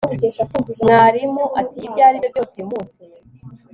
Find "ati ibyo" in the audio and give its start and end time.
1.61-2.01